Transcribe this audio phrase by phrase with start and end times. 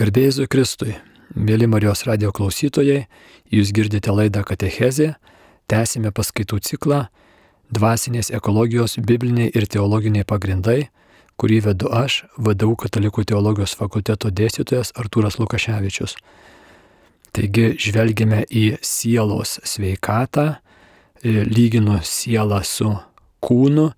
[0.00, 0.94] Garbėjai Kristui,
[1.36, 3.02] mėly Marijos radio klausytojai,
[3.52, 5.10] jūs girdite laidą Katechezė,
[5.68, 7.00] tęsime paskaitų ciklą
[7.68, 10.86] Dvasinės ekologijos bibliniai ir teologiniai pagrindai,
[11.36, 16.16] kurį vedu aš, VDU Katalikų teologijos fakulteto dėstytojas Artūras Lukaševičius.
[17.36, 20.46] Taigi žvelgime į sielos sveikatą,
[21.26, 22.94] lyginu sielą su
[23.44, 23.90] kūnu,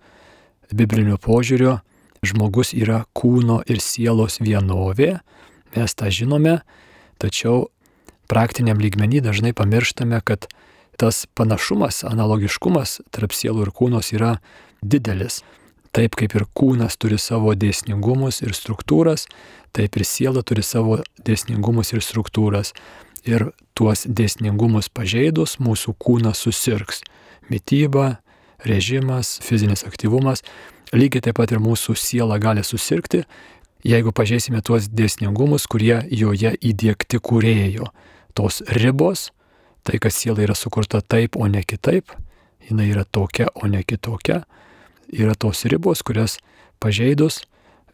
[0.75, 1.77] bibliniu požiūriu,
[2.27, 5.21] žmogus yra kūno ir sielos vienovė,
[5.77, 6.61] mes tą žinome,
[7.23, 7.69] tačiau
[8.31, 10.49] praktiniam lygmenį dažnai pamirštame, kad
[11.01, 14.37] tas panašumas, analogiškumas tarp sielų ir kūnos yra
[14.83, 15.43] didelis.
[15.93, 19.27] Taip kaip ir kūnas turi savo dėsningumus ir struktūras,
[19.77, 22.73] taip ir siela turi savo dėsningumus ir struktūras.
[23.29, 27.03] Ir tuos dėsningumus pažeidus mūsų kūnas susirgs.
[27.53, 28.23] Mytyba,
[28.65, 30.43] režimas, fizinis aktyvumas.
[30.93, 33.23] Lygiai taip pat ir mūsų siela gali susirgti,
[33.87, 37.89] jeigu pažeisime tuos dėsningumus, kurie joje įdėkti kūrėjo.
[38.35, 39.31] Tos ribos,
[39.85, 42.15] tai kas siela yra sukurta taip, o ne kitaip,
[42.69, 44.43] jinai yra tokia, o ne kitokia,
[45.13, 46.39] yra tos ribos, kurias
[46.81, 47.43] pažeidus,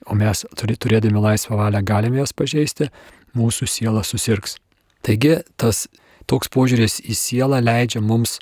[0.07, 2.93] o mes turėdami laisvą valią galime jas pažeisti,
[3.37, 4.57] mūsų siela susirgs.
[5.05, 5.87] Taigi tas
[6.29, 8.39] toks požiūris į sielą leidžia mums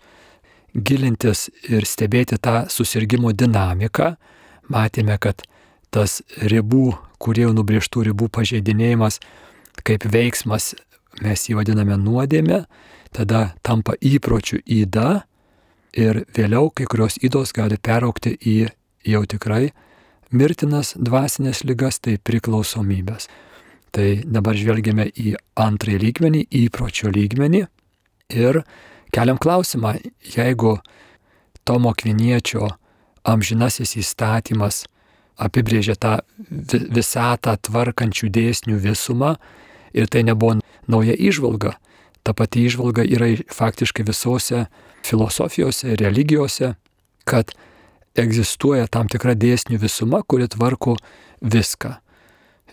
[0.74, 4.16] gilintis ir stebėti tą susirgymo dinamiką.
[4.72, 5.44] Matėme, kad
[5.94, 9.20] tas ribų kurie jau nubriežtų ribų pažeidinėjimas
[9.86, 10.74] kaip veiksmas,
[11.22, 12.64] mes jį vadiname nuodėmė,
[13.16, 15.24] tada tampa įpročių įda
[15.96, 18.56] ir vėliau kai kurios įdos gali peraukti į
[19.06, 19.70] jau tikrai
[20.30, 23.28] mirtinas dvasinės lygas, tai priklausomybės.
[23.94, 27.62] Tai dabar žvelgiame į antrąjį lygmenį, įpročio lygmenį
[28.36, 28.60] ir
[29.14, 29.94] keliam klausimą,
[30.34, 30.76] jeigu
[31.66, 32.68] Tomo Kviniečio
[33.26, 34.84] amžinasis įstatymas
[35.36, 36.18] apibrėžė tą
[36.70, 39.36] visatą tvarkančių dėsnių visumą
[39.96, 41.76] ir tai nebuvo nauja išvalga.
[42.26, 44.66] Ta pati išvalga yra faktiškai visose
[45.06, 46.74] filosofijose, religijose,
[47.24, 47.52] kad
[48.18, 50.96] egzistuoja tam tikra dėsnių visuma, kuri tvarko
[51.42, 51.96] viską.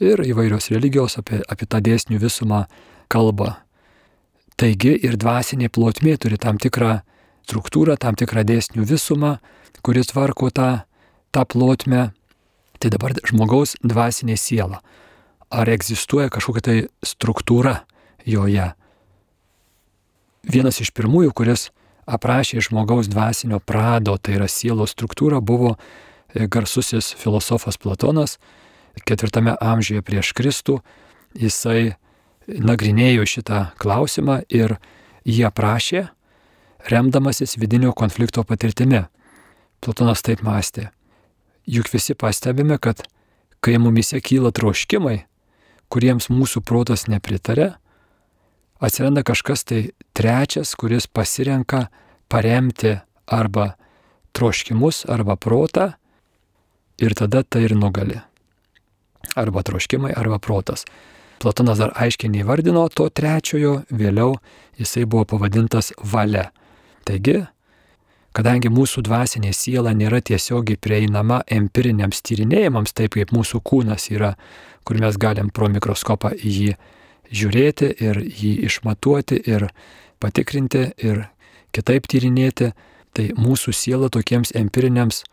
[0.01, 2.63] Ir įvairios religijos apie, apie tą dėsnių visumą
[3.11, 3.59] kalba.
[4.57, 7.01] Taigi ir dvasinė plotmė turi tam tikrą
[7.45, 9.37] struktūrą, tam tikrą dėsnių visumą,
[9.83, 10.69] kuris tvarko tą,
[11.33, 12.11] tą plotmę
[12.83, 14.81] Tai dabar žmogaus dvasinė siela.
[15.47, 17.77] Ar egzistuoja kažkokia tai struktūra
[18.27, 18.65] joje?
[20.43, 21.69] Vienas iš pirmųjų, kuris
[22.03, 28.35] aprašė žmogaus dvasinio prado, tai yra sielos struktūra, buvo e, garsusis filosofas Platonas,
[29.07, 30.81] ketvirtame amžiuje prieš Kristų.
[31.39, 31.93] Jisai
[32.51, 34.75] nagrinėjo šitą klausimą ir
[35.23, 36.03] jį aprašė,
[36.91, 39.05] remdamasis vidinio konflikto patirtimi.
[39.79, 40.89] Platonas taip mąstė.
[41.65, 43.05] Juk visi pastebime, kad
[43.63, 45.23] kai mumise kyla troškimai,
[45.87, 47.73] kuriems mūsų protas nepritarė,
[48.83, 49.81] atsiranda kažkas tai
[50.17, 51.87] trečias, kuris pasirenka
[52.27, 52.97] paremti
[53.27, 53.73] arba
[54.35, 55.93] troškimus, arba protą
[56.99, 58.19] ir tada tai ir nugali.
[59.39, 60.83] Arba troškimai, arba protas.
[61.39, 64.37] Platonas dar aiškiai neįvardino to trečiojo, vėliau
[64.79, 66.49] jisai buvo pavadintas valia.
[67.07, 67.41] Taigi,
[68.33, 74.33] Kadangi mūsų dvasinė siela nėra tiesiogiai prieinama empiriniams tyrinėjimams, taip kaip mūsų kūnas yra,
[74.83, 76.71] kur mes galim pro mikroskopą į jį
[77.33, 79.67] žiūrėti ir jį išmatuoti ir
[80.21, 81.27] patikrinti ir
[81.73, 82.71] kitaip tyrinėti,
[83.13, 85.23] tai mūsų siela tokiems empiriniams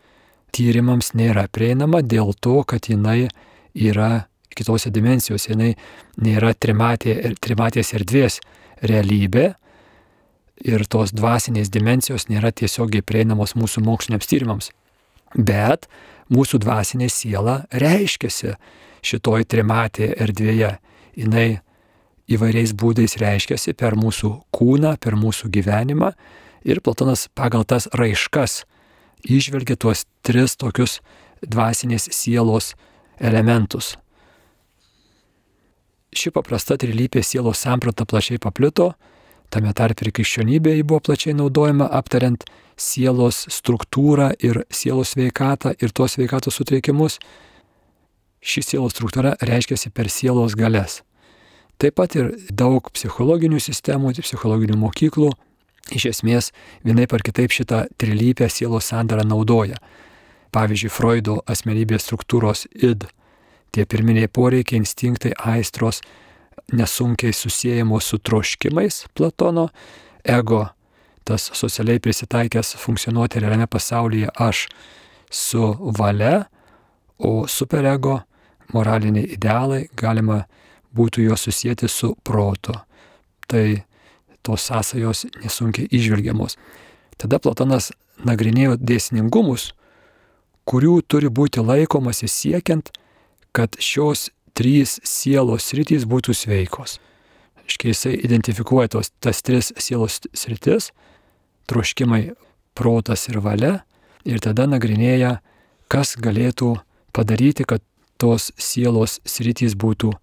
[0.53, 3.31] tyrimams nėra prieinama dėl to, kad jinai
[3.73, 5.73] yra kitose dimensijose, jinai
[6.21, 8.41] nėra trimatė, trimatės erdvės
[8.83, 9.53] realybė,
[10.59, 14.71] ir tos dvasinės dimensijos nėra tiesiogiai prieinamos mūsų moksliniams tyrimams.
[15.35, 15.87] Bet
[16.31, 18.55] mūsų dvasinė siela reiškiasi
[19.01, 20.77] šitoj trimatėje erdvėje.
[21.15, 21.59] Jis
[22.31, 26.11] įvairiais būdais reiškiasi per mūsų kūną, per mūsų gyvenimą
[26.67, 28.63] ir Platonas pagal tas raiškas
[29.27, 30.99] išvelgia tuos tris tokius
[31.41, 32.73] dvasinės sielos
[33.19, 33.95] elementus.
[36.11, 38.91] Ši paprasta trilypė sielos samprata plačiai paplito
[39.51, 42.43] tame tarp ir krikščionybėje buvo plačiai naudojama aptariant
[42.79, 47.19] sielos struktūrą ir sielos sveikatą ir tos sveikatos sutrikimus.
[48.41, 51.01] Ši sielos struktūra reiškiasi per sielos galės.
[51.81, 55.31] Taip pat ir daug psichologinių sistemų, psichologinių mokyklų
[55.89, 56.51] iš esmės
[56.85, 59.79] vienai par kitaip šitą trilypę sielos sandarą naudoja.
[60.51, 63.07] Pavyzdžiui, Freudo asmenybės struktūros id,
[63.71, 66.01] tie pirminiai poreikiai, instinktai, aistros,
[66.71, 69.69] nesunkiai susijęjamos su troškimais Platono,
[70.23, 70.67] ego,
[71.23, 74.67] tas socialiai prisitaikęs funkcionuoti realiame pasaulyje aš
[75.31, 76.45] su valia,
[77.17, 78.19] o superego,
[78.73, 80.43] moraliniai idealai galima
[80.95, 82.73] būtų juos susijęti su protu.
[83.47, 83.83] Tai
[84.41, 86.57] tos sąsajos nesunkiai išvelgiamos.
[87.17, 87.91] Tada Platonas
[88.25, 89.71] nagrinėjo dėsningumus,
[90.65, 92.91] kurių turi būti laikomasi siekiant,
[93.51, 94.29] kad šios
[94.61, 96.99] trys sielos sritys būtų sveikos.
[97.65, 100.91] Iškiai jisai identifikuoja tos, tas tris sielos sritis-
[101.69, 102.35] troškimai,
[102.75, 103.83] protas ir valia
[104.25, 105.39] ir tada nagrinėja,
[105.89, 106.79] kas galėtų
[107.13, 107.81] padaryti, kad
[108.17, 110.13] tos sielos sritys būtų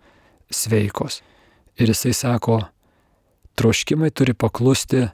[0.50, 1.22] sveikos.
[1.76, 2.68] Ir jisai sako,
[3.56, 5.10] troškimai turi paklusti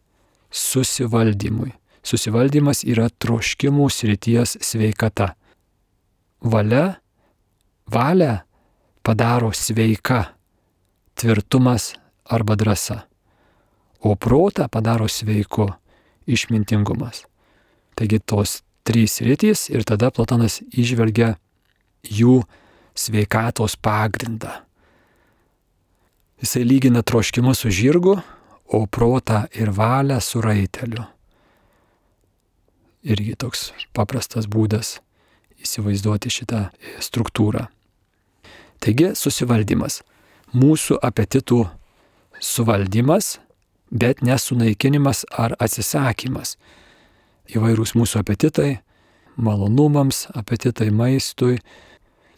[0.51, 1.73] susivaldymui.
[2.05, 5.35] Susivaldymas yra troškimų srities sveikata.
[6.43, 6.99] Valia,
[7.89, 8.45] valia
[9.05, 10.25] padaro sveika
[11.15, 11.93] tvirtumas
[12.25, 13.03] arba drąsa,
[14.01, 15.69] o protą padaro sveiku
[16.27, 17.25] išmintingumas.
[17.95, 21.35] Taigi tos trys rytys ir tada Platonas išvelgia
[22.05, 22.43] jų
[22.97, 24.51] sveikatos pagrindą.
[26.41, 28.19] Jisai lygina troškimus su žirgu,
[28.67, 31.05] o protą ir valią su raiteliu.
[33.05, 34.99] Irgi toks paprastas būdas
[35.61, 36.67] įsivaizduoti šitą
[37.05, 37.69] struktūrą.
[38.85, 40.03] Taigi susivaldymas.
[40.53, 41.63] Mūsų apetitų
[42.45, 43.39] suvaldymas,
[43.89, 46.59] bet nesunaikinimas ar atsisakymas.
[47.49, 48.83] Įvairūs mūsų apetitai,
[49.41, 51.59] malonumams, apetitai maistui,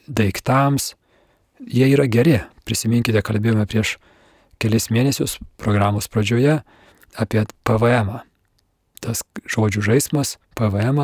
[0.06, 0.94] daiktams,
[1.66, 2.38] jie yra geri.
[2.66, 3.96] Prisiminkite, kalbėjome prieš
[4.62, 6.60] kelis mėnesius programos pradžioje
[7.18, 8.08] apie PVM.
[8.14, 8.20] -ą.
[9.00, 11.02] Tas žodžių žaidimas PVM,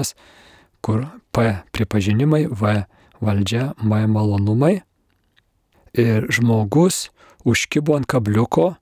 [0.81, 2.85] kur P pripažinimai, V
[3.21, 4.83] valdžia, M malonumai.
[5.97, 7.11] Žmogus
[7.45, 8.73] užkibo ant kabliuko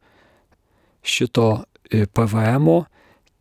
[1.03, 2.69] šito e, PVM,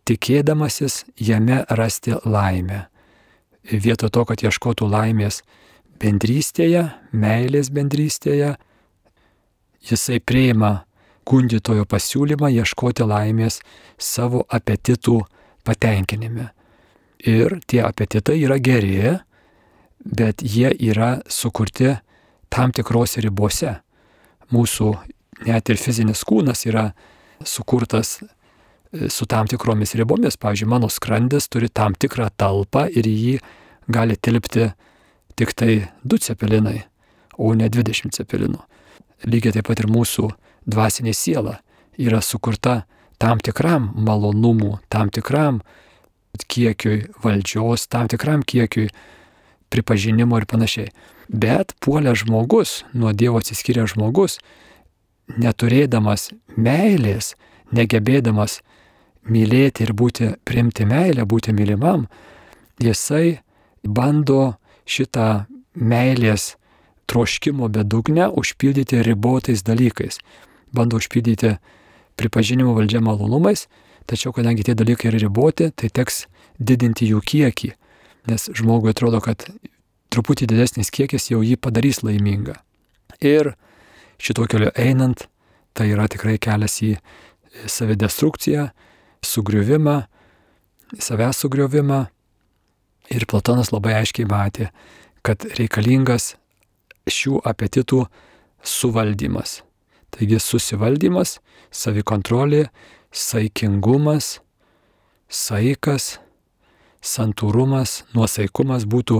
[0.10, 2.86] tikėdamasis jame rasti laimę.
[3.69, 5.44] Vietoj to, kad ieškotų laimės
[6.01, 8.56] bendrystėje, meilės bendrystėje,
[9.86, 10.86] jisai priima
[11.30, 13.60] gundytojo pasiūlymą ieškoti laimės
[14.01, 15.19] savo apetitų
[15.68, 16.50] patenkinime.
[17.27, 19.18] Ir tie apetitai yra geri,
[20.00, 21.98] bet jie yra sukurti
[22.50, 23.78] tam tikrose ribose.
[24.54, 24.92] Mūsų
[25.48, 26.90] net ir fizinis kūnas yra
[27.46, 30.38] sukurtas e, su tam tikromis ribomis.
[30.42, 33.36] Pavyzdžiui, mano skrandis turi tam tikrą talpą ir į jį
[33.90, 34.72] gali tilpti
[35.40, 36.84] tik tai 2 cepelinai,
[37.38, 38.60] o ne 20 cepelinų.
[39.30, 40.30] Lygiai taip pat ir mūsų
[40.69, 41.60] dvasinė siela
[42.00, 42.84] yra sukurta
[43.19, 45.62] tam tikram malonumų, tam tikram
[46.50, 48.90] kiekiui valdžios, tam tikram kiekiui
[49.69, 50.92] pripažinimo ir panašiai.
[51.30, 54.39] Bet puolė žmogus, nuo Dievo atsiskyręs žmogus,
[55.38, 57.36] neturėdamas meilės,
[57.71, 58.60] negebėdamas
[59.30, 62.07] mylėti ir būti primti meilę, būti mylimam,
[62.81, 63.39] jisai
[63.86, 64.56] bando
[64.89, 65.45] šitą
[65.77, 66.56] meilės
[67.10, 70.18] troškimo bedugnę užpildyti ribotais dalykais
[70.71, 71.56] bando užpildyti
[72.16, 73.68] pripažinimo valdžia malonumais,
[74.06, 76.25] tačiau kadangi tie dalykai yra riboti, tai teks
[76.60, 77.71] didinti jų kiekį,
[78.27, 79.45] nes žmogui atrodo, kad
[80.13, 82.57] truputį didesnis kiekis jau jį padarys laimingą.
[83.24, 83.54] Ir
[84.21, 85.27] šito keliu einant,
[85.74, 86.95] tai yra tikrai kelias į
[87.69, 88.69] savidestrukciją,
[89.25, 89.98] sugriuvimą,
[91.00, 92.06] savęs sugriuvimą.
[93.10, 94.69] Ir Platonas labai aiškiai matė,
[95.25, 96.36] kad reikalingas
[97.10, 98.04] šių apetitų
[98.66, 99.62] suvaldymas.
[100.13, 101.38] Taigi susivaldymas,
[101.73, 102.68] savikontrolė,
[103.14, 104.40] saikingumas,
[105.30, 106.18] saikas,
[107.06, 109.19] santūrumas, nuosaikumas būtų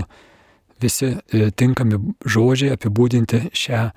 [0.80, 3.88] visi e, tinkami žodžiai apibūdinti šią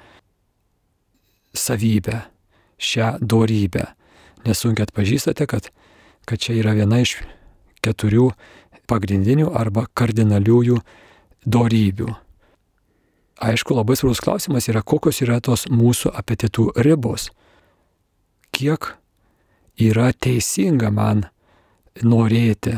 [1.53, 2.23] savybę,
[2.79, 3.87] šią dorybę.
[4.47, 5.69] Nesunkiai atpažįstate, kad,
[6.27, 7.17] kad čia yra viena iš
[7.83, 8.31] keturių
[8.89, 10.79] pagrindinių arba kardinaliųjų
[11.47, 12.09] dorybių.
[13.43, 17.29] Aišku, labai svarbus klausimas yra, kokios yra tos mūsų apetitų ribos.
[18.53, 18.93] Kiek
[19.81, 21.25] yra teisinga man
[22.03, 22.77] norėti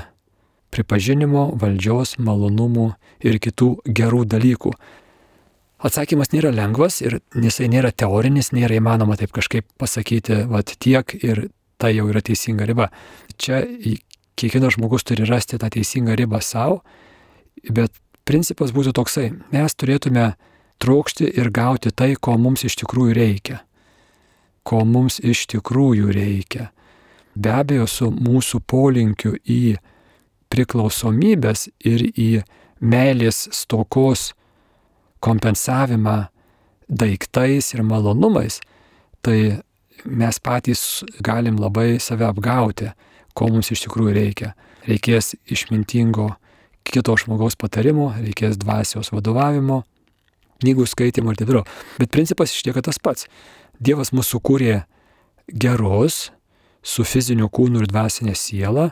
[0.75, 2.91] pripažinimo, valdžios, malonumų
[3.25, 4.73] ir kitų gerų dalykų.
[5.85, 11.47] Atsakymas nėra lengvas ir jisai nėra teorinis, nėra įmanoma taip kažkaip pasakyti, vad tiek ir
[11.77, 12.89] tai jau yra teisinga riba.
[13.37, 13.61] Čia
[14.39, 16.81] kiekvienas žmogus turi rasti tą teisingą ribą savo,
[17.69, 17.93] bet
[18.27, 20.33] principas būtų toksai, mes turėtume
[20.81, 23.59] trokšti ir gauti tai, ko mums iš tikrųjų reikia.
[24.65, 26.71] Ko mums iš tikrųjų reikia.
[27.35, 29.75] Be abejo, su mūsų polinkiu į
[30.55, 32.29] priklausomybės ir į
[32.79, 34.31] meilės stokos
[35.23, 36.25] kompensavimą
[36.87, 38.59] daiktais ir malonumais,
[39.25, 39.61] tai
[40.05, 42.91] mes patys galim labai save apgauti,
[43.35, 44.53] ko mums iš tikrųjų reikia.
[44.85, 46.29] Reikės išmintingo
[46.85, 49.81] kito žmogaus patarimo, reikės dvasios vadovavimo,
[50.61, 51.65] knygų skaitimo ir taip toliau.
[51.97, 53.25] Bet principas išlieka tas pats.
[53.81, 54.75] Dievas mūsų kūrė
[55.49, 56.29] gerus,
[56.85, 58.91] su fiziniu kūnu ir dvasinė siela.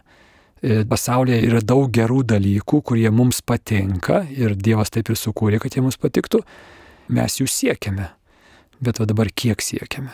[0.63, 5.83] Pasaulyje yra daug gerų dalykų, kurie mums patinka ir Dievas taip ir sukūrė, kad jie
[5.83, 6.39] mums patiktų.
[7.11, 8.07] Mes jų siekiame.
[8.83, 10.13] Bet o dabar kiek siekiame?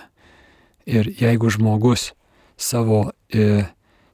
[0.89, 2.15] Ir jeigu žmogus
[2.57, 3.67] savo e,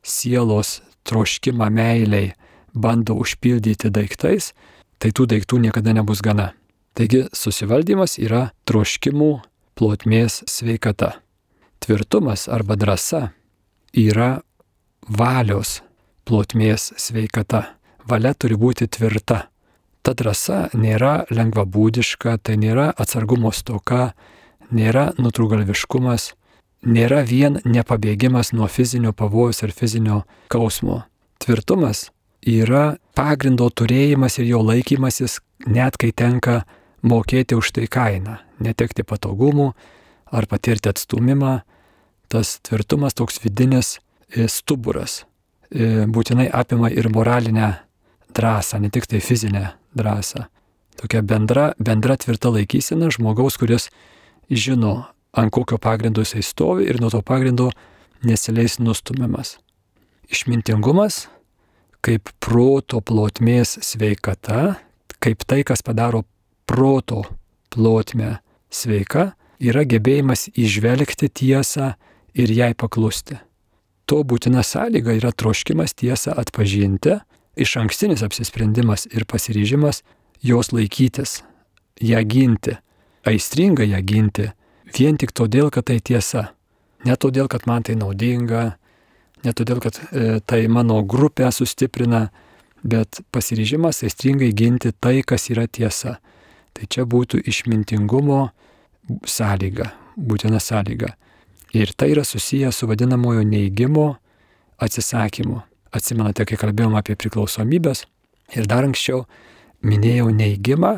[0.04, 2.34] sielos troškimą meiliai
[2.76, 4.52] bando užpildyti daiktais,
[5.00, 6.52] tai tų daiktų niekada nebus gana.
[6.96, 9.32] Taigi susivaldymas yra troškimų
[9.80, 11.16] plotmės sveikata.
[11.80, 13.30] Tvirtumas arba drąsa
[13.96, 14.42] yra
[15.08, 15.80] valios
[16.26, 17.64] plotmės sveikata.
[18.10, 19.48] Valia turi būti tvirta.
[20.06, 24.14] Ta drąsa nėra lengvabūdiška, tai nėra atsargumo stoka,
[24.70, 26.34] nėra nutrūgalviškumas,
[26.86, 30.22] nėra vien nepabėgimas nuo fizinio pavojus ir fizinio
[30.54, 31.04] kausmo.
[31.42, 32.10] Tvirtumas
[32.46, 36.64] yra pagrindo turėjimas ir jo laikymasis, net kai tenka
[37.02, 39.72] mokėti už tai kainą, netekti patogumų
[40.30, 41.62] ar patirti atstumimą.
[42.30, 43.98] Tas tvirtumas toks vidinis
[44.50, 45.24] stuburas
[45.72, 47.74] būtinai apima ir moralinę
[48.36, 50.46] drąsą, ne tik tai fizinę drąsą.
[50.96, 53.90] Tokia bendra, bendra tvirta laikysena žmogaus, kuris
[54.50, 55.06] žino,
[55.36, 57.70] ant kokio pagrindo jisai stovi ir nuo to pagrindo
[58.24, 59.58] nesileis nustumiamas.
[60.32, 61.26] Išmintingumas
[62.06, 64.76] kaip proto plotmės sveikata,
[65.20, 66.24] kaip tai, kas padaro
[66.70, 67.24] proto
[67.74, 68.38] plotmę
[68.70, 71.96] sveika, yra gebėjimas išvelgti tiesą
[72.38, 73.40] ir jai paklusti.
[74.06, 77.18] To būtina sąlyga yra troškimas tiesą atpažinti,
[77.58, 80.04] iš ankstinis apsisprendimas ir pasiryžimas
[80.46, 81.42] jos laikytis,
[82.02, 82.76] ją ginti,
[83.26, 84.52] aistringai ją ginti
[84.94, 86.52] vien tik todėl, kad tai tiesa.
[87.06, 88.76] Ne todėl, kad man tai naudinga,
[89.46, 92.30] ne todėl, kad e, tai mano grupę sustiprina,
[92.86, 96.18] bet pasiryžimas aistringai ginti tai, kas yra tiesa.
[96.76, 98.50] Tai čia būtų išmintingumo
[99.26, 101.14] sąlyga, būtina sąlyga.
[101.76, 104.16] Ir tai yra susiję su vadinamojo neigimo
[104.78, 105.60] atsisakymu.
[105.92, 108.06] Atsimenate, kai kalbėjom apie priklausomybės
[108.56, 109.26] ir dar anksčiau
[109.84, 110.94] minėjau neigimą,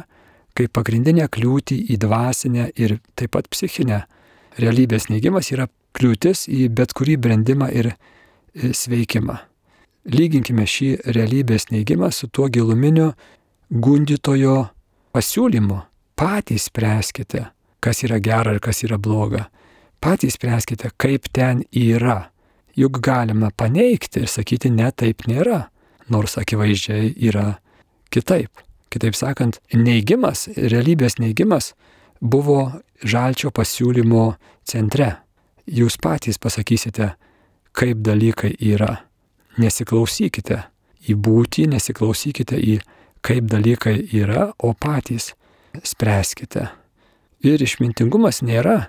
[0.58, 4.04] kaip pagrindinę kliūtį į dvasinę ir taip pat psichinę.
[4.58, 5.68] Realybės neigimas yra
[5.98, 9.38] kliūtis į bet kurį brandimą ir e, sveikimą.
[10.14, 13.12] Lyginkime šį realybės neigimą su tuo giluminiu
[13.70, 14.58] gundytojo
[15.14, 15.82] pasiūlymu.
[16.18, 17.48] Patys spręskite,
[17.82, 19.48] kas yra gera ir kas yra bloga.
[20.00, 22.30] Patys spręskite, kaip ten yra.
[22.78, 25.64] Juk galima paneigti ir sakyti, ne taip nėra,
[26.14, 27.56] nors akivaizdžiai yra
[28.14, 28.62] kitaip.
[28.94, 31.74] Kitaip sakant, neigimas, realybės neigimas
[32.22, 32.70] buvo
[33.04, 34.28] žalčio pasiūlymo
[34.64, 35.16] centre.
[35.68, 37.12] Jūs patys pasakysite,
[37.76, 39.02] kaip dalykai yra.
[39.58, 40.62] Nesiklausykite
[41.10, 42.78] į būtį, nesiklausykite į
[43.26, 45.34] kaip dalykai yra, o patys
[45.84, 46.70] spręskite.
[47.44, 48.88] Ir išmintingumas nėra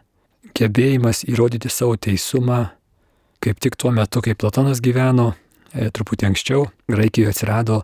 [0.59, 2.68] gebėjimas įrodyti savo teisumą,
[3.42, 5.33] kaip tik tuo metu, kai Platonas gyveno,
[5.73, 7.83] e, truputį anksčiau, Graikijoje atsirado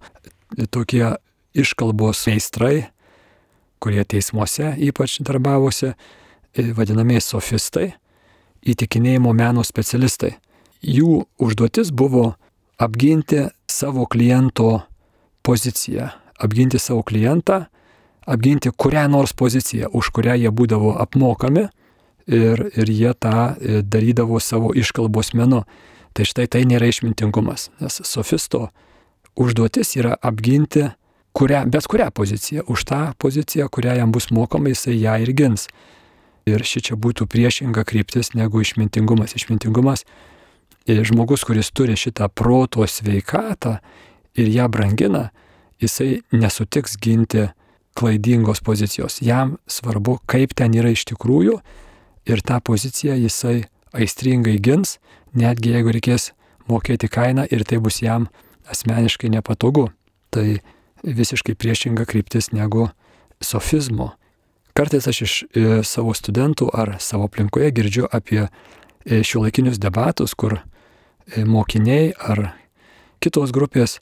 [0.71, 1.17] tokie
[1.55, 2.89] iškalbos meistrai,
[3.83, 5.95] kurie teismuose ypač darbavosi,
[6.55, 7.93] e, vadinamieji sofistai,
[8.65, 10.35] įtikinėjimo meno specialistai.
[10.85, 12.35] Jų užduotis buvo
[12.79, 14.83] apginti savo kliento
[15.43, 17.67] poziciją, apginti savo klientą,
[18.27, 21.69] apginti kurią nors poziciją, už kurią jie būdavo apmokami
[22.26, 25.64] ir, ir jie tą e, darydavo savo iškalbos menu.
[26.14, 28.69] Tai štai tai nėra išmintingumas, nes sofisto
[29.35, 30.87] užduotis yra apginti
[31.35, 32.62] kurią, bet kurią poziciją.
[32.71, 35.66] Už tą poziciją, kurią jam bus mokama, jisai ją ir gins.
[36.47, 39.35] Ir ši čia būtų priešinga kryptis negu išmintingumas.
[39.35, 40.04] Išmintingumas
[40.87, 43.78] žmogus, kuris turi šitą proto sveikatą
[44.37, 45.31] ir ją brangina,
[45.81, 47.49] jisai nesutiks ginti
[47.95, 49.23] klaidingos pozicijos.
[49.23, 51.59] Jam svarbu, kaip ten yra iš tikrųjų
[52.26, 53.64] ir tą poziciją jisai
[53.95, 54.99] aistringai gins,
[55.35, 56.33] netgi jeigu reikės
[56.71, 58.28] mokėti kainą ir tai bus jam
[58.71, 59.90] asmeniškai nepatogu.
[60.31, 60.59] Tai
[61.04, 62.88] visiškai priešinga kryptis negu
[63.40, 64.14] sofizmo.
[64.75, 70.57] Kartais aš iš e, savo studentų ar savo aplinkoje girdžiu apie e, šiuolaikinius debatus, kur
[70.59, 72.49] e, mokiniai ar
[73.23, 74.00] kitos grupės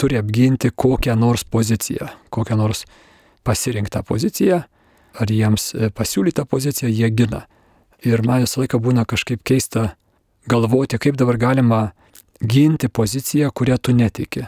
[0.00, 2.86] turi apginti kokią nors poziciją, kokią nors
[3.44, 4.62] pasirinktą poziciją,
[5.16, 7.44] ar jiems pasiūlytą poziciją jie gina.
[8.04, 9.94] Ir man visą laiką būna kažkaip keista
[10.48, 11.80] galvoti, kaip dabar galima
[12.42, 14.46] ginti poziciją, kurią tu netiki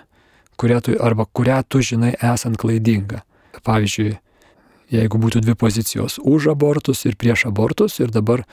[0.59, 3.23] kurią tu, arba kurią tu žinai esant klaidinga.
[3.65, 4.17] Pavyzdžiui,
[4.95, 8.45] jeigu būtų dvi pozicijos už abortus ir prieš abortus ir dabar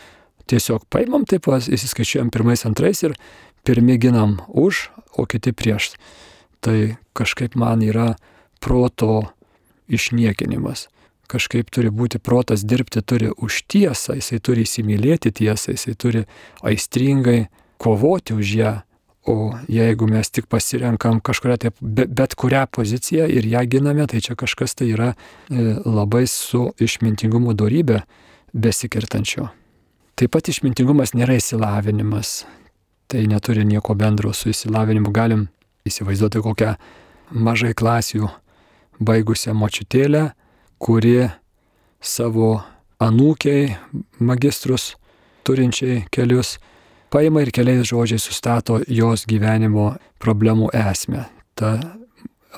[0.49, 3.15] tiesiog paimam taip, įsiskaičiuojam pirmais, antrais ir
[3.65, 5.95] pirmi ginam už, o kiti prieš.
[6.61, 8.13] Tai kažkaip man yra
[8.61, 9.25] proto
[9.89, 10.87] išniekinimas.
[11.27, 16.25] Kažkaip turi būti protas dirbti, turi už tiesą, jisai turi įsimylėti tiesą, jisai turi
[16.63, 17.47] aistringai
[17.81, 18.73] kovoti už ją.
[19.25, 24.35] O jeigu mes tik pasirenkam kažkuria tai bet kurią poziciją ir ją giname, tai čia
[24.37, 25.07] kažkas tai yra
[25.49, 28.03] e, labai su išmintingumo darybė
[28.53, 29.49] besikirtančio.
[30.15, 32.45] Taip pat išmintingumas nėra įsilavinimas.
[33.09, 35.09] Tai neturi nieko bendro su įsilavinimu.
[35.09, 35.47] Galim
[35.89, 36.75] įsivaizduoti kokią
[37.33, 38.29] mažai klasių
[39.01, 40.29] baigusią močiutėlę,
[40.79, 41.29] kuri
[42.01, 42.59] savo
[43.01, 43.75] anūkiai,
[44.19, 44.93] magistrus
[45.45, 46.57] turinčiai kelius,
[47.13, 51.25] paima ir keliais žodžiais sustato jos gyvenimo problemų esmę.
[51.55, 51.77] Ta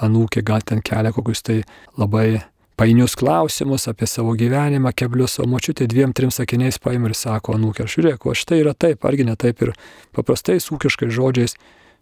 [0.03, 1.61] anūkė gal ten kelia kokius tai
[1.97, 2.41] labai
[2.77, 7.87] painius klausimus apie savo gyvenimą, keblius, o močiutė dviem, trim sakiniais paima ir sako, anūkė,
[7.89, 9.73] žiūrėk, o štai yra taip, argi ne taip ir
[10.15, 11.57] paprastais ūkiškais žodžiais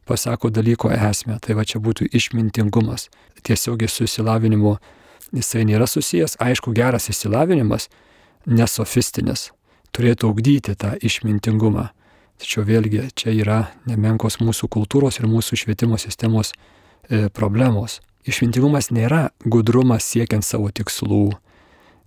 [0.06, 1.40] pasako dalyko esmę.
[1.42, 3.08] Tai va čia būtų išmintingumas.
[3.46, 4.76] Tiesiogiai su įsilavinimu
[5.34, 7.90] jisai nėra susijęs, aišku, geras išsilavinimas,
[8.46, 9.50] nesofistinis,
[9.96, 11.90] turėtų augdyti tą išmintingumą.
[12.42, 18.02] Tačiau vėlgi čia yra nemenkos mūsų kultūros ir mūsų švietimo sistemos e, problemos.
[18.28, 21.30] Išmintingumas nėra gudrumas siekiant savo tikslų,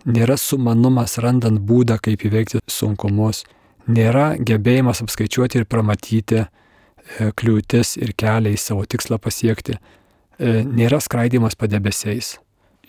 [0.05, 3.45] nėra sumanumas randant būdą, kaip įveikti sunkumus,
[3.89, 6.49] nėra gebėjimas apskaičiuoti ir pramatyti e,
[7.33, 12.37] kliūtis ir kelią į savo tikslą pasiekti, e, nėra skraidimas padebesiais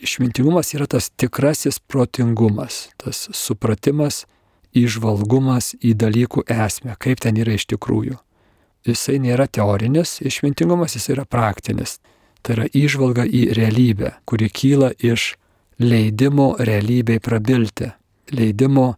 [0.01, 4.25] išmintingumas yra tas tikrasis protingumas, tas supratimas,
[4.73, 8.17] išvalgumas į dalykų esmę, kaip ten yra iš tikrųjų.
[8.87, 11.99] Jisai nėra teorinis išmintingumas, jis yra praktinis.
[12.41, 15.33] Tai yra išvalga į realybę, kuri kyla iš
[15.79, 17.89] leidimo realybei prabilti,
[18.31, 18.93] leidimo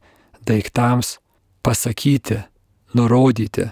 [0.46, 1.18] daiktams
[1.66, 2.38] pasakyti,
[2.94, 3.72] nurodyti,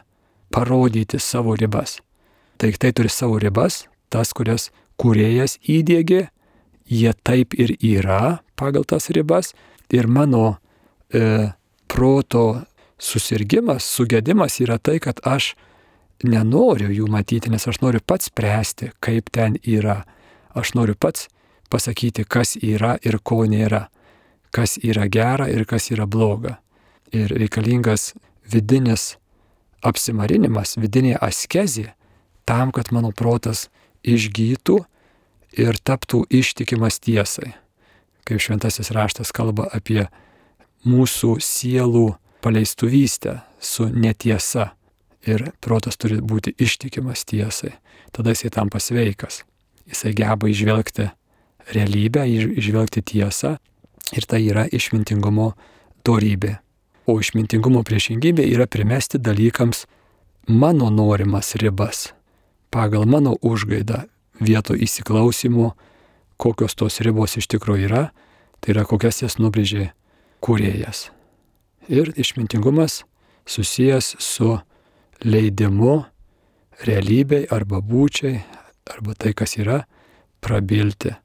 [0.50, 2.00] parodyti savo ribas.
[2.60, 6.28] Daiktai turi savo ribas, tas, kurias kuriejas įdėgė
[6.90, 9.54] jie taip ir yra pagal tas ribas
[9.94, 10.58] ir mano
[11.14, 11.52] e,
[11.88, 12.62] proto
[13.00, 15.54] susirgymas, sugedimas yra tai, kad aš
[16.24, 20.04] nenoriu jų matyti, nes aš noriu pats spręsti, kaip ten yra.
[20.52, 21.30] Aš noriu pats
[21.72, 23.88] pasakyti, kas yra ir ko nėra,
[24.52, 26.58] kas yra gera ir kas yra bloga.
[27.16, 28.14] Ir reikalingas
[28.50, 29.16] vidinis
[29.86, 31.94] apsimarinimas, vidinė askezija
[32.46, 33.70] tam, kad mano protas
[34.04, 34.82] išgytų
[35.58, 37.54] ir taptų ištikimas tiesai.
[38.28, 40.06] Kaip šventasis raštas kalba apie
[40.86, 42.08] mūsų sielų
[42.44, 44.74] paleistuvystę su netiesa.
[45.28, 47.74] Ir protas turi būti ištikimas tiesai.
[48.16, 49.44] Tada jisai tam pasveikas.
[49.90, 51.10] Jisai geba išvelgti
[51.76, 53.58] realybę, išvelgti tiesą.
[54.16, 55.52] Ir tai yra išmintingumo
[56.08, 56.58] dorybė.
[57.10, 59.84] O išmintingumo priešingybė yra primesti dalykams
[60.48, 62.14] mano norimas ribas.
[62.70, 64.06] Pagal mano užgaidą
[64.40, 65.74] vieto įsiklausimo,
[66.40, 68.04] kokios tos ribos iš tikrųjų yra,
[68.60, 69.92] tai yra kokias jas nubrėžė
[70.44, 71.10] kuriejas.
[71.90, 73.04] Ir išmintingumas
[73.50, 74.58] susijęs su
[75.26, 76.04] leidimu
[76.86, 78.40] realybei arba būčiai,
[78.90, 79.84] arba tai, kas yra,
[80.40, 81.16] prabilti.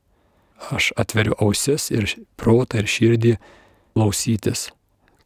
[0.74, 2.08] Aš atveriu ausis ir
[2.40, 3.34] protą ir širdį
[3.94, 4.70] klausytis,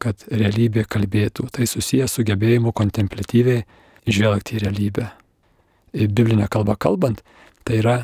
[0.03, 1.49] kad realybė kalbėtų.
[1.55, 3.65] Tai susijęs su gebėjimu kontemplatyviai
[4.09, 5.07] žvelgti į realybę.
[6.07, 7.25] Biblinę kalbą kalbant,
[7.69, 7.97] Tai yra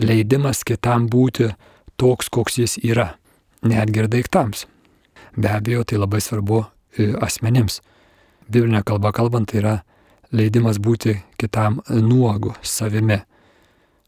[0.00, 1.50] leidimas kitam būti
[2.00, 3.10] toks, koks jis yra,
[3.60, 4.62] netgi ir daiktams.
[5.36, 7.82] Be abejo, tai labai svarbu e, asmenims.
[8.48, 9.74] Biblinė kalba kalbant, tai yra
[10.32, 13.20] leidimas būti kitam nuogu savimi.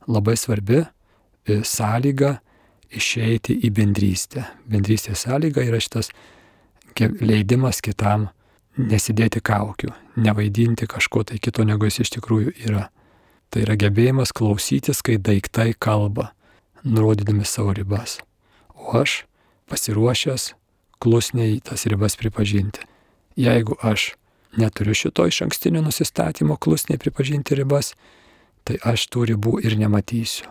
[0.08, 2.38] Labai svarbi e, sąlyga
[2.96, 4.46] išeiti į bendrystę.
[4.72, 6.08] Bendrystės sąlyga yra šitas
[7.20, 8.30] leidimas kitam
[8.78, 12.88] nesidėti kaukių, nevaidinti kažko tai kito, negu jis iš tikrųjų yra.
[13.52, 16.30] Tai yra gebėjimas klausytis, kai daiktai kalba,
[16.84, 18.18] nurodydami savo ribas.
[18.72, 19.24] O aš
[19.68, 20.52] pasiruošęs
[21.02, 22.86] klusniai tas ribas pripažinti.
[23.36, 24.14] Jeigu aš
[24.56, 27.92] neturiu šito iš ankstinio nusistatymo klusniai pripažinti ribas,
[28.64, 30.48] tai aš tų ribų ir nematysiu.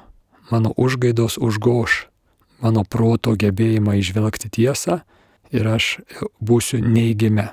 [0.52, 2.06] Mano užgaidos užgoš
[2.62, 5.02] mano proto gebėjimą išvelgti tiesą
[5.52, 5.98] ir aš
[6.44, 7.50] būsiu neįgime.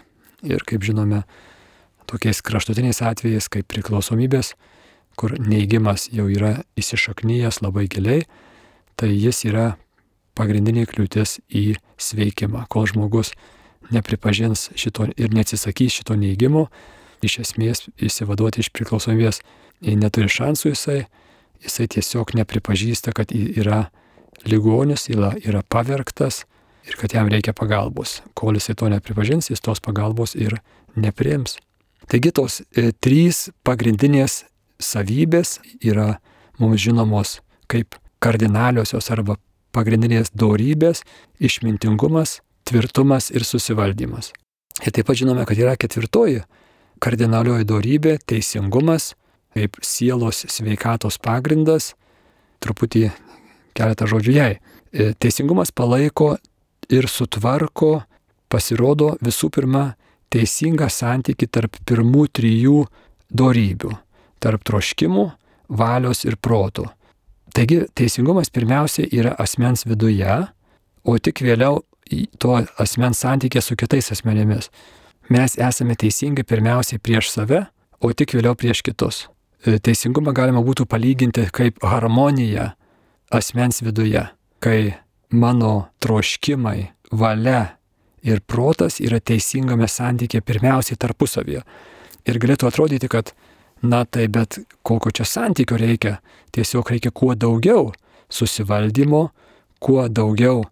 [0.47, 1.25] Ir kaip žinome,
[2.07, 4.55] tokiais kraštutiniais atvejais kaip priklausomybės
[5.19, 8.23] kur neigimas jau yra įsišaknyjęs labai giliai,
[8.99, 9.67] tai jis yra
[10.39, 12.69] pagrindinė kliūtis į sveikimą.
[12.71, 13.33] Kol žmogus
[13.95, 16.69] nepripažins šito ir neatsisakys šito neigimo,
[17.27, 19.43] iš esmės įsivaduoti iš priklausomybės
[19.83, 21.01] neturi šansų jisai,
[21.65, 23.89] jisai tiesiog nepripažįsta, kad yra
[24.47, 25.33] ligonis, yra,
[25.67, 26.45] pavergtas
[26.89, 28.23] ir kad jam reikia pagalbos.
[28.35, 30.59] Kol jisai to nepripažins, jis tos pagalbos ir
[30.97, 31.59] nepriims.
[32.09, 34.45] Taigi tos e, trys pagrindinės
[34.81, 36.17] savybės yra
[36.59, 39.37] mums žinomos kaip kardinaliosios arba
[39.77, 41.05] pagrindinės dorybės-
[41.49, 44.33] išmintingumas, tvirtumas ir susivaldymas.
[44.87, 46.45] Ir taip pat žinome, kad yra ketvirtoji
[47.01, 49.15] kardinalioji dorybė- teisingumas,
[49.55, 51.95] kaip sielos sveikatos pagrindas.
[52.61, 53.13] Truputį
[53.75, 54.59] keletą žodžių jai.
[54.93, 56.39] E, teisingumas palaiko
[56.89, 58.03] ir sutvarko,
[58.49, 59.95] pasirodo visų pirma,
[60.33, 62.85] teisingą santyki tarp pirmų trijų
[63.31, 63.93] dorybių-
[64.43, 65.33] tarp troškimų,
[65.69, 66.89] valios ir protų.
[67.55, 70.49] Taigi teisingumas pirmiausia yra asmens viduje,
[71.05, 71.83] o tik vėliau
[72.39, 74.69] to asmens santykė su kitais asmenėmis.
[75.29, 77.67] Mes esame teisingi pirmiausiai prieš save,
[78.01, 79.27] o tik vėliau prieš kitus.
[79.67, 82.73] E, teisingumą galima būtų palyginti kaip harmoniją
[83.35, 84.23] asmens viduje,
[84.61, 84.95] kai
[85.31, 87.77] mano troškimai, valia
[88.23, 91.63] ir protas yra teisingame santykė pirmiausiai tarpusavyje.
[92.29, 93.33] Ir galėtų atrodyti, kad,
[93.83, 96.19] na tai bet kokio čia santykio reikia,
[96.53, 97.93] tiesiog reikia kuo daugiau
[98.29, 99.29] susivaldymo,
[99.81, 100.65] kuo daugiau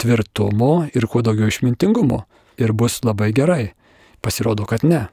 [0.00, 2.22] tvirtumo ir kuo daugiau išmintingumo.
[2.60, 3.72] Ir bus labai gerai.
[4.22, 5.08] Pasirodo, kad ne.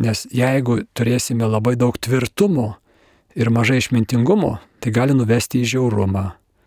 [0.00, 2.74] Nes jeigu turėsime labai daug tvirtumo
[3.36, 6.24] ir mažai išmintingumo, tai gali nuvesti į žiaurumą.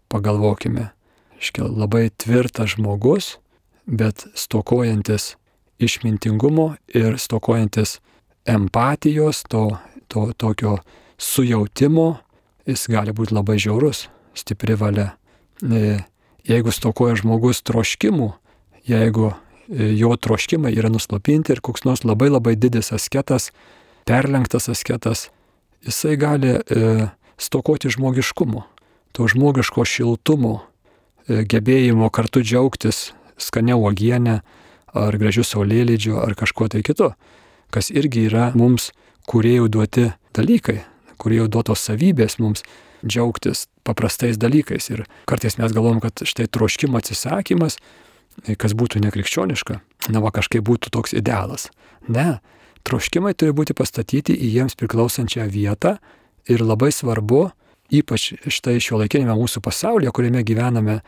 [0.09, 0.91] Pagalvokime.
[1.43, 3.37] Iškia labai tvirtas žmogus,
[3.85, 5.33] bet stokojantis
[5.79, 7.99] išmintingumo ir stokojantis
[8.47, 9.77] empatijos, to,
[10.07, 10.77] to tokio
[11.17, 12.17] sujautimo,
[12.65, 15.13] jis gali būti labai žiaurus, stipri valia.
[15.63, 15.99] E,
[16.47, 18.31] jeigu stokoja žmogus troškimų,
[18.87, 23.51] jeigu e, jo troškimai yra nuslopinti ir koks nors labai labai didis asketas,
[24.07, 25.29] perlenktas asketas,
[25.83, 28.63] jisai gali e, stokoti žmogiškumo,
[29.11, 30.61] to žmogiško šiltumo,
[31.27, 34.39] gebėjimo kartu džiaugtis skania uogienė
[34.93, 37.13] ar gražių saulėlydžių ar kažkuo tai kitu,
[37.73, 38.91] kas irgi yra mums
[39.29, 40.81] kuriejų duoti dalykai,
[41.21, 42.65] kuriejų duotos savybės mums
[43.05, 44.89] džiaugtis paprastais dalykais.
[44.93, 47.79] Ir kartais mes galvom, kad štai troškimo atsisakymas,
[48.57, 49.79] kas būtų nekrikščioniška,
[50.13, 51.69] na va kažkaip būtų toks idealas.
[52.07, 52.39] Ne,
[52.87, 55.97] troškimai turi būti pastatyti į jiems priklausančią vietą
[56.49, 57.51] ir labai svarbu,
[57.91, 61.01] ypač štai šio laikinėme mūsų pasaulyje, kuriame gyvename,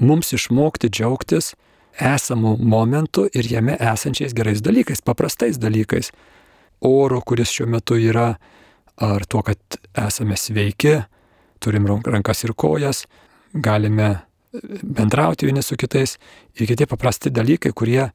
[0.00, 1.52] mums išmokti džiaugtis
[2.00, 6.10] esamų momentų ir jame esančiais gerais dalykais, paprastais dalykais.
[6.84, 8.34] Oro, kuris šiuo metu yra,
[9.00, 10.98] ar tuo, kad esame sveiki,
[11.62, 13.04] turim rankas ir kojas,
[13.54, 14.24] galime
[14.82, 16.18] bendrauti vieni su kitais
[16.58, 18.10] ir kiti paprasti dalykai, kurie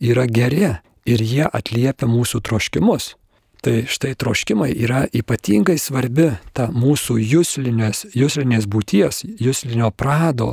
[0.00, 0.66] yra geri
[1.08, 3.14] ir jie atliepia mūsų troškimus.
[3.58, 10.52] Tai štai troškimai yra ypatingai svarbi ta mūsų jūslinės, jūslinės būties, jūslinio prado,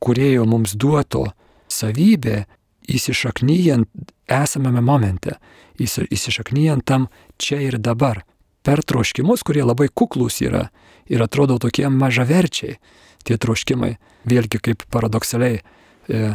[0.00, 1.26] kurėjo mums duoto
[1.68, 2.46] savybė
[2.88, 3.90] įsišaknyjant
[4.30, 5.36] esamame momente,
[5.78, 8.22] įsišaknyjant tam čia ir dabar.
[8.66, 10.70] Per troškimus, kurie labai kuklus yra
[11.06, 12.78] ir atrodo tokie mažaverčiai,
[13.26, 13.92] tie troškimai,
[14.26, 16.32] vėlgi kaip paradoksaliai, e,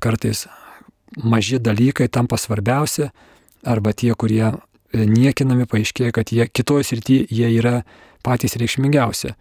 [0.00, 0.46] kartais
[1.16, 3.10] maži dalykai tampa svarbiausia,
[3.66, 4.54] arba tie, kurie
[4.94, 7.80] niekinami, paaiškėja, kad jie kitoje srityje jie yra
[8.26, 9.34] patys reikšmingiausi.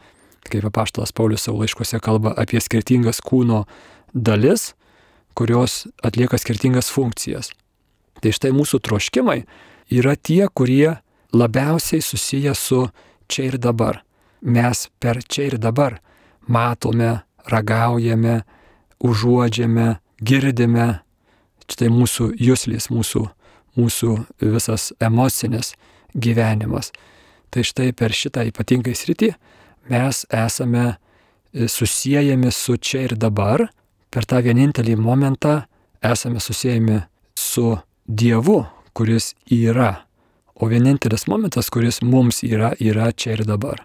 [0.45, 3.63] Kaip apaštalas Paulius savo laiškose kalba apie skirtingas kūno
[4.13, 4.73] dalis,
[5.35, 7.51] kurios atlieka skirtingas funkcijas.
[8.21, 9.41] Tai štai mūsų troškimai
[9.91, 10.97] yra tie, kurie
[11.35, 12.85] labiausiai susiję su
[13.27, 14.03] čia ir dabar.
[14.41, 15.99] Mes per čia ir dabar
[16.47, 18.43] matome, ragaujame,
[18.99, 21.01] užuodžiame, girdime.
[21.65, 23.23] Štai mūsų jūslys, mūsų,
[23.77, 24.11] mūsų
[24.41, 25.73] visas emocinis
[26.15, 26.91] gyvenimas.
[27.51, 29.33] Tai štai per šitą ypatingai sritį
[29.91, 33.67] mes esame e, susijęjami su čia ir dabar,
[34.09, 35.61] per tą vienintelį momentą
[36.03, 37.03] esame susijęmi
[37.35, 40.05] su Dievu, kuris yra
[40.55, 43.81] O vienintelis momentas, kuris mums yra, yra čia ir dabar.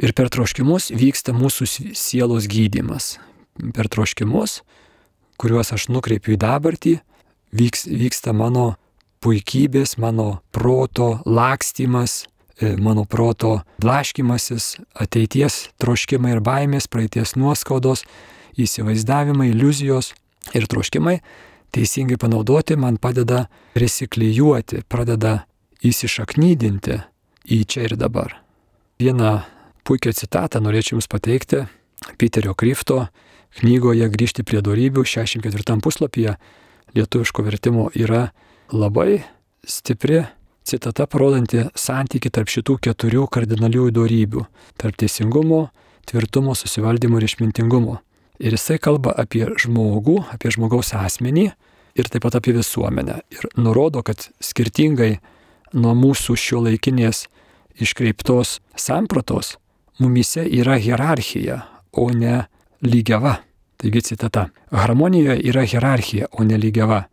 [0.00, 3.18] Ir per troškimus vyksta mūsų sielos gydimas.
[3.76, 4.62] Per troškimus,
[5.36, 6.94] kuriuos aš nukreipiu į dabartį,
[7.52, 8.72] vyks, vyksta mano
[9.24, 12.26] puikybės, mano proto lakstymas,
[12.60, 18.04] e, mano proto blaškimasis, ateities troškimai ir baimės, praeities nuoskaudos,
[18.60, 20.12] įsivaizdavimai, iliuzijos
[20.54, 21.18] ir troškimai
[21.74, 25.44] teisingai panaudoti man padeda prisiklyjuoti, pradeda
[25.84, 27.00] įsišaknydinti
[27.50, 28.38] į čia ir dabar.
[29.02, 29.40] Vieną
[29.84, 31.64] puikią citatą norėčiau Jums pateikti
[32.20, 33.08] Piterio Kryfto
[33.58, 36.36] knygoje Grįžti prie darybių 64 puslapyje
[36.94, 38.28] lietuviško vertimo yra
[38.72, 39.22] labai
[39.66, 40.24] stipri
[40.64, 44.44] citata parodanti santyki tarp šitų keturių kardinaliųjų darybių-
[44.80, 45.68] tarp teisingumo,
[46.06, 47.98] tvirtumo, susivaldymo ir išmintingumo.
[48.40, 51.52] Ir jisai kalba apie žmogų, apie žmogaus asmenį
[51.94, 53.20] ir taip pat apie visuomenę.
[53.30, 55.20] Ir nurodo, kad skirtingai
[55.72, 57.26] nuo mūsų šio laikinės
[57.80, 59.56] iškreiptos sampratos,
[59.98, 62.46] mumise yra hierarchija, o ne
[62.82, 63.38] lygiava.
[63.78, 64.50] Taigi citata.
[64.72, 67.04] Harmonijoje yra hierarchija, o ne lygiava.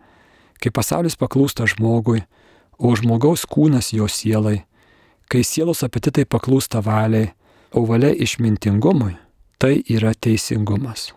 [0.61, 2.21] Kai pasaulis paklūsta žmogui,
[2.77, 4.61] o žmogaus kūnas jo sielai,
[5.31, 7.31] kai sielos apetitai paklūsta valiai,
[7.73, 9.15] o valia išmintingumui,
[9.57, 11.11] tai yra teisingumas.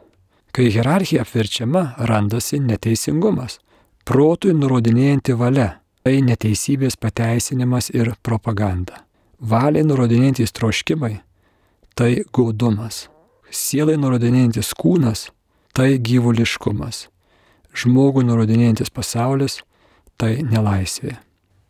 [0.54, 3.58] Kai hierarchija apverčiama, randasi neteisingumas.
[4.06, 9.04] Protui nurodinėjanti valia- tai neteisybės pateisinimas ir propaganda.
[9.40, 11.20] Valiai nurodinėjantis troškimai-
[11.96, 13.08] tai gaudumas.
[13.50, 15.30] Sielai nurodinėjantis kūnas-
[15.74, 17.08] tai gyvuliškumas.
[17.74, 19.62] Žmogui nurodinėjantis pasaulis-
[20.18, 21.16] tai nelaisvė.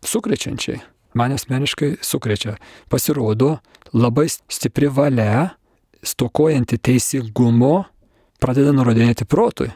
[0.04, 0.82] Sukrečiančiai,
[1.14, 2.58] man asmeniškai sukrečia,
[2.90, 3.60] pasirodo
[3.92, 5.56] labai stipri valia,
[6.02, 7.86] stokojanti teisingumo,
[8.38, 9.70] pradeda nurodinėti protui,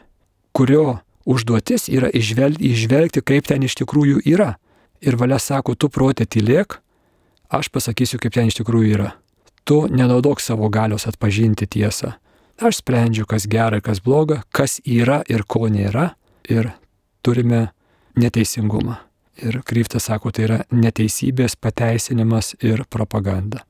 [0.52, 4.56] kurio užduotis yra išvelgti, išvelgti, kaip ten iš tikrųjų yra.
[5.00, 6.80] Ir valia sako, tu protė tylėk,
[7.48, 9.12] aš pasakysiu, kaip ten iš tikrųjų yra.
[9.64, 12.16] Tu nenaudok savo galios atpažinti tiesą.
[12.58, 16.16] Aš sprendžiu, kas gera ir kas bloga, kas yra ir ko nėra.
[16.48, 16.70] Ir
[17.22, 17.68] turime
[18.16, 18.96] neteisingumą.
[19.38, 23.62] Ir Kryptas sako, tai yra neteisybės pateisinimas ir propaganda.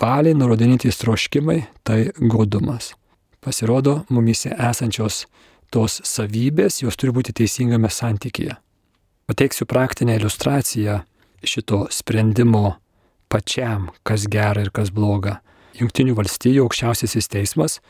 [0.00, 2.94] Valiai nurodinintys troškimai- tai godumas.
[3.40, 5.26] Pasirodo, mumise esančios
[5.70, 8.56] tos savybės, jos turi būti teisingame santykėje.
[9.26, 11.02] Pateiksiu praktinę iliustraciją
[11.44, 12.76] šito sprendimo
[13.28, 15.40] pačiam, kas gera ir kas bloga.
[15.78, 17.80] Junktinių valstybių aukščiausiasis teismas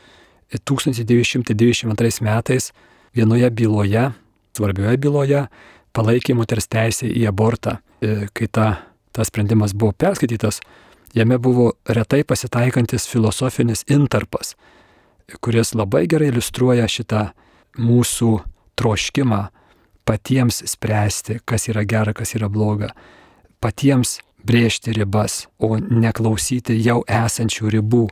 [0.51, 2.71] 1922 metais
[3.15, 4.13] vienoje byloje,
[4.57, 5.45] svarbioje byloje,
[5.95, 7.79] palaikė moters teisę į abortą.
[8.01, 8.67] E, kai ta,
[9.15, 10.61] tas sprendimas buvo perskaitytas,
[11.13, 14.55] jame buvo retai pasitaikantis filosofinis intarpas,
[15.43, 17.29] kuris labai gerai iliustruoja šitą
[17.79, 18.31] mūsų
[18.79, 19.41] troškimą
[20.07, 22.91] patiems spręsti, kas yra gera, kas yra bloga,
[23.63, 28.07] patiems brėžti ribas, o neklausyti jau esančių ribų,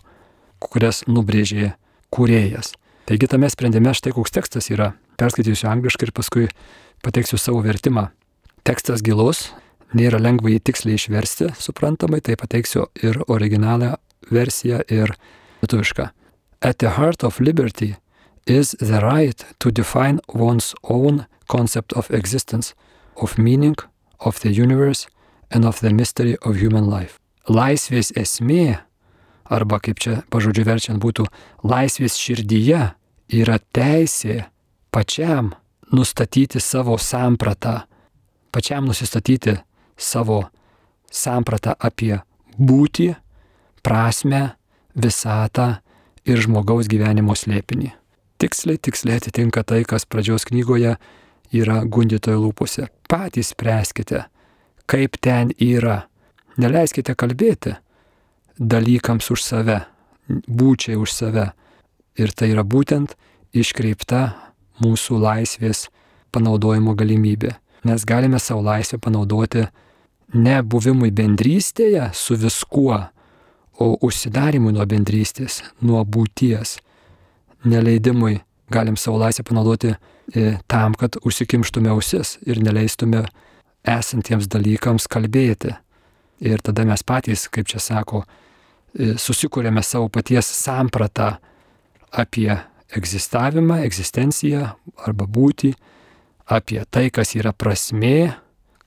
[0.62, 1.74] kurias nubrėžė
[2.14, 2.76] kūrėjas.
[3.10, 4.94] Taigi tame sprendime štai koks tekstas yra.
[5.20, 6.46] Perskaitysiu angliškai ir paskui
[7.04, 8.08] pateiksiu savo vertimą.
[8.64, 9.50] Tekstas gilus,
[9.96, 13.96] nėra lengva jį tiksliai išversti, suprantamai, tai pateiksiu ir originalią
[14.32, 15.16] versiją, ir
[15.64, 16.10] lietuvišką.
[16.62, 17.96] At the heart of liberty
[18.46, 22.76] is the right to define one's own concept of existence,
[23.16, 23.76] of meaning,
[24.20, 25.08] of the universe
[25.52, 27.20] and of the mystery of human life.
[27.50, 28.80] Laisvės esmė,
[29.50, 31.26] arba kaip čia pažodžiu verčiant būtų,
[31.64, 32.94] laisvės širdyje
[33.34, 34.46] yra teisė
[34.92, 35.54] pačiam
[35.92, 37.82] nustatyti savo sampratą,
[38.52, 39.58] pačiam nusistatyti
[39.98, 40.44] savo
[41.12, 42.20] sampratą apie
[42.60, 43.14] būtį,
[43.84, 44.44] prasme,
[44.96, 45.80] visatą
[46.26, 48.00] ir žmogaus gyvenimo slėpinį
[48.40, 50.96] tiksliai, tiksliai atitinka tai, kas pradžios knygoje
[51.56, 52.88] yra gundytojo lūpose.
[53.10, 54.24] Patys spręskite,
[54.90, 56.06] kaip ten yra.
[56.60, 57.76] Neleiskite kalbėti
[58.60, 59.80] dalykams už save,
[60.30, 61.50] būčiai už save.
[62.20, 63.16] Ir tai yra būtent
[63.56, 64.24] iškreipta
[64.84, 65.88] mūsų laisvės
[66.32, 67.54] panaudojimo galimybė.
[67.88, 69.66] Mes galime savo laisvę panaudoti
[70.34, 73.00] ne buvimui bendrystėje su viskuo,
[73.80, 76.78] o užsidarimui nuo bendrystės, nuo būties
[77.64, 83.24] neleidimui galim savo laisvę panaudoti e, tam, kad užsikimštume ausis ir neleistume
[83.88, 85.74] esantiems dalykams kalbėti.
[86.44, 88.24] Ir tada mes patys, kaip čia sako,
[88.94, 91.38] e, susikūrėme savo paties sampratą
[92.12, 92.52] apie
[92.96, 94.66] egzistavimą, egzistenciją
[95.06, 95.74] arba būtį,
[96.50, 98.34] apie tai, kas yra prasmė,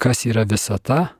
[0.00, 1.12] kas yra visata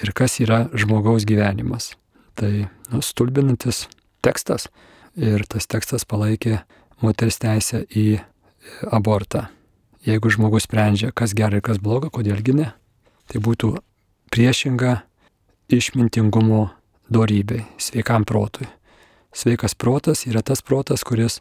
[0.00, 1.94] ir kas yra žmogaus gyvenimas.
[2.36, 3.86] Tai nu, stulbinantis
[4.24, 4.68] tekstas
[5.16, 6.60] ir tas tekstas palaikė
[7.00, 8.20] moters teisę į
[8.92, 9.48] abortą.
[10.04, 12.70] Jeigu žmogus sprendžia, kas gerai ir kas bloga, kodėlgi ne,
[13.28, 13.74] tai būtų
[14.32, 15.00] priešinga
[15.72, 16.68] išmintingumo
[17.12, 18.68] dorybei, sveikam protui.
[19.36, 21.40] Sveikas protas yra tas protas, kuris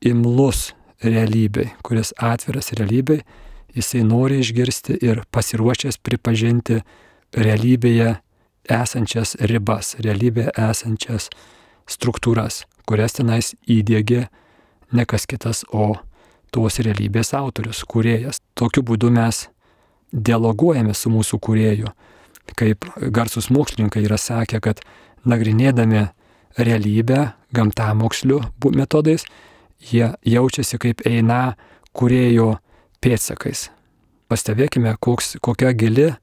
[0.00, 0.72] imlus
[1.04, 3.22] realybei, kuris atviras realybei,
[3.76, 6.80] jisai nori išgirsti ir pasiruošęs pripažinti
[7.36, 8.16] realybėje
[8.72, 11.28] esančias ribas, realybėje esančias
[11.86, 14.26] struktūras, kurias tenais įdėgė
[14.96, 15.94] ne kas kitas, o
[16.54, 18.40] tos realybės autorius, kuriejas.
[18.56, 19.46] Tokiu būdu mes
[20.12, 21.90] dialoguojame su mūsų kurieju.
[22.56, 24.80] Kaip garsus mokslininkai yra sakę, kad
[25.26, 26.06] nagrinėdami
[26.56, 28.40] realybę gamtamokslių
[28.76, 29.26] metodais,
[29.80, 31.56] jie jaučiasi kaip eina
[31.96, 32.56] kuriejo
[33.00, 33.70] pėtsakais.
[34.26, 36.16] Pastebėkime, koks, kokia gili e,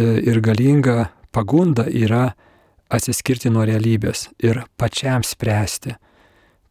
[0.00, 2.32] ir galinga pagunda yra
[2.92, 5.96] atsiskirti nuo realybės ir pačiam spręsti,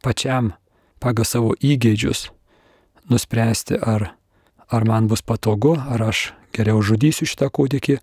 [0.05, 0.53] pačiam
[1.01, 2.29] pagal savo įgeidžius
[3.09, 4.11] nuspręsti, ar,
[4.69, 7.97] ar man bus patogu, ar aš geriau žudysiu šitą kūdikį,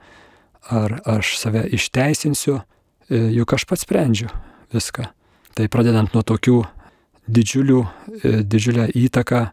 [0.75, 2.59] ar aš save išteisinsiu,
[3.09, 4.29] e, juk aš pats sprendžiu
[4.75, 5.07] viską.
[5.55, 6.59] Tai pradedant nuo tokių
[7.29, 7.81] didžiulių,
[8.23, 9.49] e, didžiulę įtaką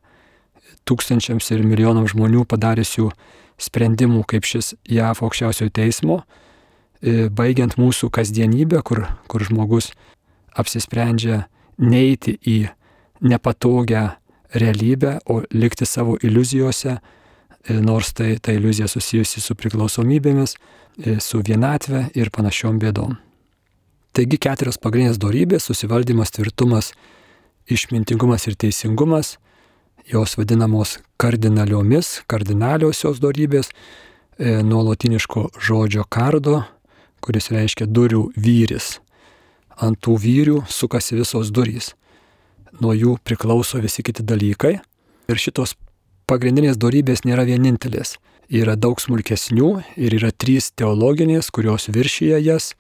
[0.88, 3.10] tūkstančiams ir milijonams žmonių padarysių
[3.62, 6.22] sprendimų, kaip šis JAV aukščiausiojo teismo,
[7.02, 9.92] e, baigiant mūsų kasdienybę, kur, kur žmogus
[10.56, 11.46] apsisprendžia
[11.78, 12.70] neiti į
[13.22, 14.16] nepatogią
[14.56, 20.56] realybę, o likti savo iliuzijose, e, nors tai ta iliuzija susijusi su priklausomybėmis,
[21.20, 23.18] su vienatve ir panašiom bėdom.
[24.16, 26.94] Taigi keturios pagrindinės darybės- susivaldymas, tvirtumas,
[27.72, 29.38] išmintingumas ir teisingumas
[30.06, 33.72] jos vadinamos kardinaliomis, kardinaliosios darybės,
[34.38, 36.64] e, nuo latiniško žodžio kardo,
[37.22, 39.00] kuris reiškia durių vyris.
[39.82, 41.94] Ant tų vyrių sukasi visos durys.
[42.80, 44.78] Nuo jų priklauso visi kiti dalykai.
[45.28, 45.74] Ir šitos
[46.30, 48.18] pagrindinės darybės nėra vienintelės.
[48.48, 52.76] Yra daug smulkesnių ir yra trys teologinės, kurios viršyje jas,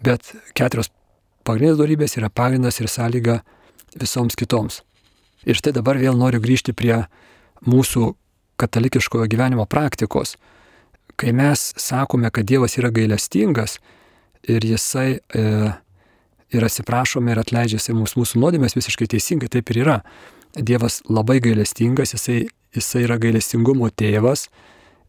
[0.00, 0.88] bet keturios
[1.44, 3.42] pagrindinės darybės yra pagrindas ir sąlyga
[3.98, 4.82] visoms kitoms.
[5.48, 7.06] Ir štai dabar vėl noriu grįžti prie
[7.66, 8.12] mūsų
[8.60, 10.36] katalikiškojo gyvenimo praktikos.
[11.20, 13.78] Kai mes sakome, kad Dievas yra gailestingas
[14.48, 15.44] ir jisai e,
[16.52, 19.98] ir atsiprašome ir atleidžiasi mūsų, mūsų nuodėmės, visiškai teisingai taip ir yra.
[20.56, 22.42] Dievas labai gailestingas, jisai,
[22.76, 24.48] jisai yra gailestingumo tėvas,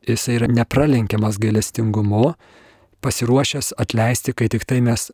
[0.07, 2.35] jisai yra nepralenkiamas gailestingumu,
[3.01, 5.09] pasiruošęs atleisti, kai tik tai mes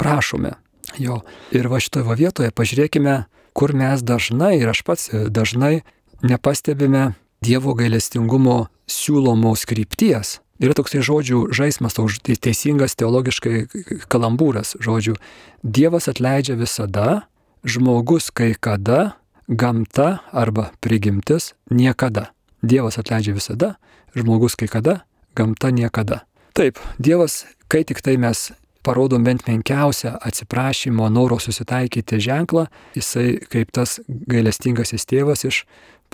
[0.00, 0.56] prašome
[1.02, 1.20] jo.
[1.54, 3.24] Ir va šitoje vietoje pažiūrėkime,
[3.56, 5.80] kur mes dažnai, ir aš pats e, dažnai
[6.24, 10.40] nepastebime Dievo gailestingumo siūlomos krypties.
[10.56, 13.66] Yra toksai žodžių žaidimas, toks teisingas teologiškai
[14.08, 15.18] kalambūras žodžių.
[15.60, 17.26] Dievas atleidžia visada,
[17.60, 22.30] žmogus kai kada, gamta arba prigimtis niekada.
[22.64, 23.76] Dievas atleidžia visada,
[24.16, 25.02] žmogus kai kada,
[25.36, 26.24] gamta niekada.
[26.56, 28.48] Taip, Dievas, kai tik tai mes
[28.86, 35.64] parodom bent menkiausią atsiprašymo, noro susitaikyti ženklą, jisai kaip tas gailestingasis tėvas iš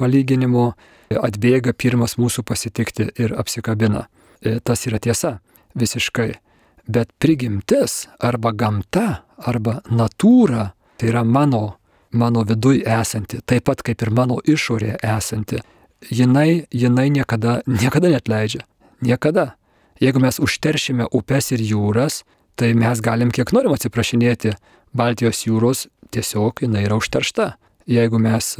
[0.00, 0.72] palyginimo
[1.12, 4.06] atbėga pirmas mūsų pasitikti ir apsikabina.
[4.40, 5.38] E, tas yra tiesa
[5.78, 6.32] visiškai.
[6.88, 11.76] Bet prigimtis arba gamta arba natūra tai yra mano,
[12.10, 15.60] mano viduj esanti, taip pat kaip ir mano išorė esanti.
[16.10, 18.64] Jinai, jinai niekada, niekada net leidžia.
[19.02, 19.54] Niekada.
[20.02, 22.22] Jeigu mes užteršime upes ir jūras,
[22.56, 24.54] tai mes galim kiek norim atsiprašinėti
[24.96, 27.54] Baltijos jūros, tiesiog jinai yra užteršta.
[27.88, 28.54] Jeigu mes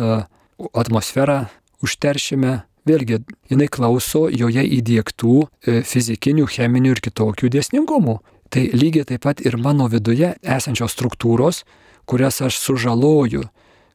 [0.73, 1.47] atmosferą
[1.85, 8.19] užteršime, vėlgi jinai klauso joje įdėktų e, fizikinių, cheminių ir kitokių dėsningumų.
[8.53, 11.63] Tai lygiai taip pat ir mano viduje esančios struktūros,
[12.05, 13.47] kurias aš sužaloju,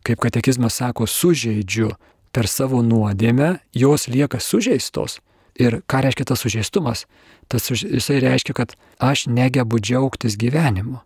[0.08, 1.92] kaip katekizmas sako, sužeidžiu
[2.32, 5.20] per savo nuodėmę, jos lieka sužeistos.
[5.58, 7.06] Ir ką reiškia tas sužeistumas?
[7.50, 11.02] Tas jisai reiškia, kad aš negebu džiaugtis gyvenimu.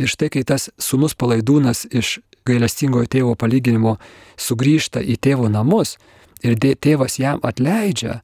[0.00, 3.98] Ir štai kai tas sunus palaidūnas iš gailestingojo tėvo palyginimo
[4.40, 5.98] sugrįžta į tėvo namus
[6.40, 8.20] ir tėvas jam atleidžia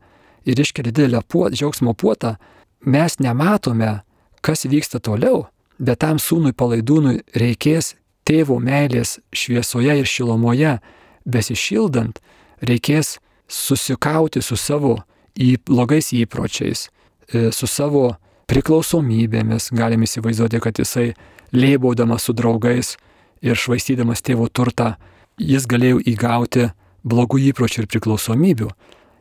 [0.47, 2.37] ir iškelia didelę puot, džiaugsmo puotą,
[2.81, 4.01] mes nematome,
[4.41, 5.47] kas vyksta toliau,
[5.79, 7.95] bet tam sūnui palaidūnui reikės
[8.27, 10.79] tėvo meilės šviesoje ir šilomoje
[11.27, 12.23] besišildant,
[12.63, 13.19] reikės
[13.51, 15.01] susikauti su savo
[15.37, 16.89] į blogais įpročiais,
[17.33, 18.17] e, su savo
[18.51, 21.13] priklausomybėmis, galim įsivaizduoti, kad jisai
[21.55, 22.97] lėbaudamas su draugais
[23.43, 24.97] ir švaistydamas tėvo turtą,
[25.39, 26.71] jis galėjo įgauti
[27.07, 28.71] blogų įpročių ir priklausomybių.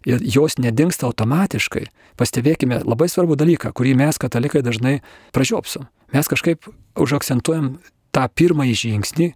[0.05, 1.87] Ir jos nedingsta automatiškai.
[2.17, 4.99] Pastebėkime labai svarbų dalyką, kurį mes katalikai dažnai
[5.33, 5.87] pražiopsom.
[6.13, 6.69] Mes kažkaip
[7.01, 7.79] užakcentuojam
[8.13, 9.31] tą pirmąjį žingsnį,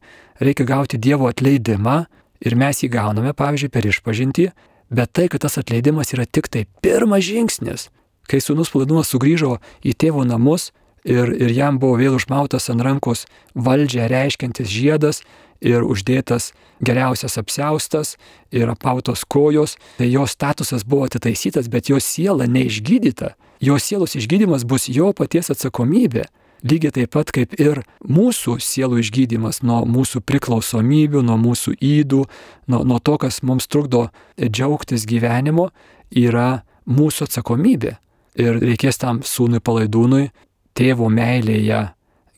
[0.46, 2.04] reikia gauti Dievo atleidimą
[2.46, 4.52] ir mes jį gauname, pavyzdžiui, per išpažinti,
[4.90, 7.90] Bet tai, kad tas atleidimas yra tik tai pirmas žingsnis.
[8.30, 10.72] Kai sūnus palaidūnas sugrįžo į tėvo namus
[11.06, 15.22] ir, ir jam buvo vėl užmautas ant rankos valdžią reiškiantis žiedas
[15.62, 18.16] ir uždėtas geriausias apseustas
[18.52, 23.36] ir apautos kojos, tai jo statusas buvo atitaisytas, bet jo siela neišgydyta.
[23.60, 26.24] Jo sielos išgydymas bus jo paties atsakomybė.
[26.60, 32.24] Lygiai taip pat kaip ir mūsų sielų išgydymas nuo mūsų priklausomybių, nuo mūsų įdų,
[32.68, 35.70] nuo, nuo to, kas mums trukdo džiaugtis gyvenimo,
[36.12, 37.96] yra mūsų atsakomybė.
[38.40, 40.30] Ir reikės tam sūnui palaidūnui
[40.76, 41.86] tėvo meilėje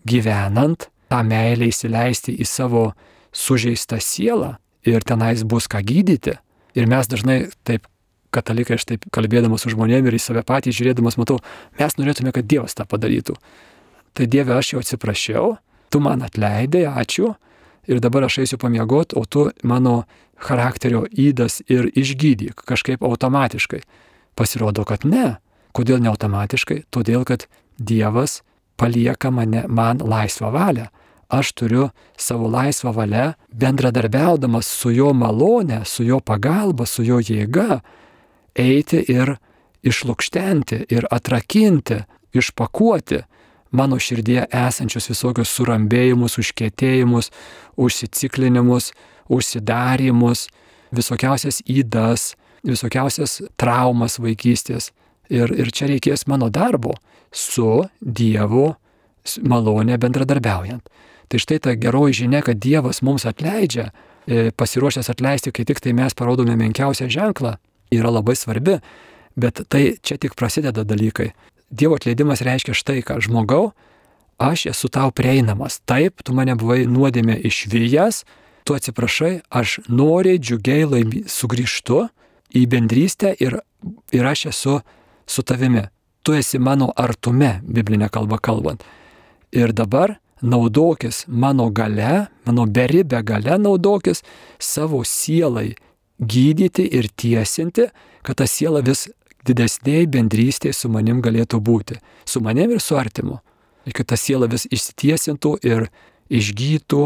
[0.05, 2.91] gyvenant, tą meilę įsileisti į savo
[3.33, 4.53] sužeistą sielą
[4.85, 6.37] ir tenais bus ką gydyti.
[6.77, 7.89] Ir mes dažnai taip
[8.31, 11.41] katalikai, aš taip kalbėdamas su žmonėmis ir į save patį žiūrėdamas matau,
[11.81, 13.35] mes norėtume, kad Dievas tą padarytų
[14.13, 15.55] tai Dieve aš jau atsiprašiau,
[15.91, 17.33] tu man atleidai, ačiū,
[17.87, 20.03] ir dabar aš eisiu pamiegoti, o tu mano
[20.41, 23.81] charakterio įdas ir išgydyk kažkaip automatiškai.
[24.35, 25.37] Pasirodo, kad ne.
[25.75, 26.83] Kodėl ne automatiškai?
[26.91, 27.47] Todėl, kad
[27.77, 28.41] Dievas
[28.79, 30.89] palieka mane, man laisvą valią.
[31.31, 37.79] aš turiu savo laisvą valią, bendradarbiaudamas su jo malone, su jo pagalba, su jo jėga,
[38.55, 39.37] eiti ir
[39.87, 42.01] išlūkštenti, ir atrakinti,
[42.35, 43.21] išpakuoti
[43.71, 47.31] mano širdie esančius visokius surambėjimus, užkėtėjimus,
[47.79, 48.91] užsiciklinimus,
[49.31, 50.47] užsidarimus,
[50.91, 52.33] visokiausias įdas,
[52.67, 54.91] visokiausias traumas vaikystės.
[55.31, 56.97] Ir, ir čia reikės mano darbo
[57.31, 58.73] su Dievu
[59.47, 60.83] malonė bendradarbiaujant.
[61.31, 63.91] Tai štai ta geroji žinia, kad Dievas mums atleidžia,
[64.27, 67.55] e, pasiruošęs atleisti, kai tik tai mes parodome menkiausią ženklą,
[67.95, 68.81] yra labai svarbi,
[69.39, 71.31] bet tai čia tik prasideda dalykai.
[71.71, 73.71] Dievo atleidimas reiškia štai ką, žmogau,
[74.41, 75.79] aš esu tau prieinamas.
[75.87, 78.25] Taip, tu mane buvai nuodėmė išvyjas,
[78.67, 82.03] tu atsiprašai, aš noriai, džiugiai laimi, sugrįžtu
[82.59, 83.61] į bendrystę ir,
[84.11, 84.79] ir aš esu
[85.27, 85.87] su tavimi.
[86.21, 88.83] Tu esi mano artume, biblinė kalba kalbant.
[89.55, 94.21] Ir dabar naudokis mano gale, mano beribę gale naudokis
[94.59, 95.71] savo sielai
[96.21, 97.87] gydyti ir tiesinti,
[98.21, 99.07] kad ta siela vis
[99.47, 101.99] didesniai bendrystėje su manim galėtų būti.
[102.25, 103.39] Su manim ir su artimu.
[103.85, 105.87] Ir kad ta siela vis išsitiesintų ir
[106.31, 107.03] išgytų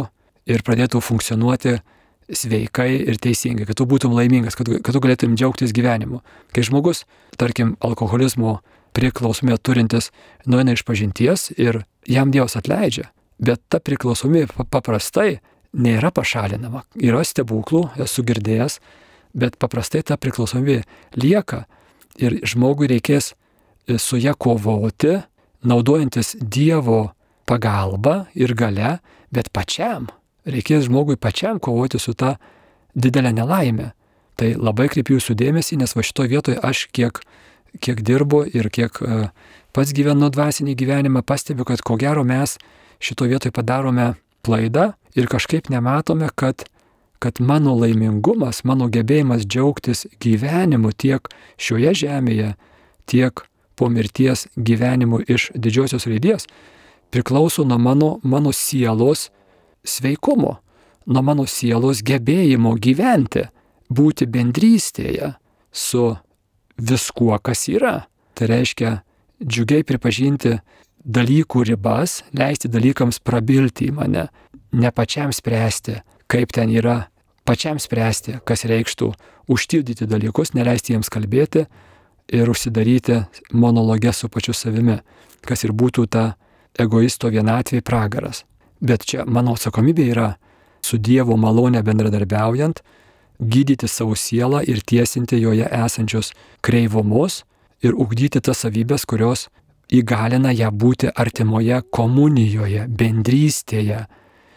[0.52, 1.80] ir pradėtų funkcionuoti
[2.26, 6.22] sveikai ir teisingai, kad tu būtum laimingas, kad, kad tu galėtum džiaugtis gyvenimu.
[6.56, 7.04] Kai žmogus,
[7.38, 8.60] tarkim, alkoholizmo
[8.96, 10.10] priklausomė turintis,
[10.50, 15.40] nueina iš pažinties ir jam Dievas atleidžia, bet ta priklausomybė paprastai
[15.76, 16.86] nėra pašalinama.
[16.98, 18.80] Yra stebuklų, esu girdėjęs,
[19.36, 20.82] bet paprastai ta priklausomybė
[21.20, 21.66] lieka
[22.22, 25.20] ir žmogui reikės e, su ją kovoti,
[25.66, 29.00] naudojantis Dievo pagalba ir gale,
[29.34, 30.10] bet pačiam
[30.46, 32.36] reikės žmogui pačiam kovoti su ta
[32.96, 33.92] didelė nelaimė.
[34.36, 37.22] Tai labai kreipiu jūsų dėmesį, nes va šitoje vietoje aš kiek,
[37.80, 39.30] kiek dirbu ir kiek uh,
[39.76, 42.58] pats gyvenu dvasinį gyvenimą, pastebiu, kad ko gero mes
[43.04, 44.14] šitoje vietoje padarome
[44.46, 46.68] klaidą ir kažkaip nematome, kad,
[47.26, 51.26] kad mano laimingumas, mano gebėjimas džiaugtis gyvenimu tiek
[51.58, 52.52] šioje žemėje,
[53.10, 53.42] tiek
[53.74, 56.46] po mirties gyvenimu iš didžiosios raidės
[57.10, 59.32] priklauso nuo mano, mano sielos
[59.82, 60.60] sveikumo,
[61.10, 63.48] nuo mano sielos gebėjimo gyventi,
[63.90, 65.32] būti bendrystėje
[65.74, 66.06] su
[66.78, 67.96] viskuo, kas yra.
[68.38, 68.92] Tai reiškia
[69.42, 70.60] džiugiai pripažinti
[71.02, 74.28] dalykų ribas, leisti dalykams prabilti į mane,
[74.78, 77.08] ne pačiam spręsti, kaip ten yra,
[77.46, 79.12] pačiam spręsti, kas reikštų
[79.52, 81.66] užtildyti dalykus, neleisti jiems kalbėti
[82.34, 83.22] ir užsidaryti
[83.54, 84.98] monologę su pačiu savimi,
[85.46, 86.26] kas ir būtų ta
[86.80, 88.44] egoisto vienatvė pragaras.
[88.82, 90.30] Bet čia mano atsakomybė yra
[90.86, 92.82] su Dievo malonė bendradarbiaujant,
[93.40, 97.44] gydyti savo sielą ir tiesinti joje esančius kreivumus
[97.84, 99.48] ir ugdyti tas savybės, kurios
[99.94, 104.06] įgalina ją būti artimoje komunijoje, bendrystėje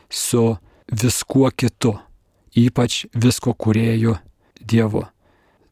[0.09, 0.57] su
[0.89, 1.99] viskuo kitu,
[2.59, 4.17] ypač visko kuriejų
[4.59, 5.05] Dievu.